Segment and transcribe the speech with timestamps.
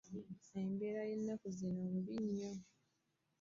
[0.61, 2.51] Embeera y'ennaku zino mbi nnyo.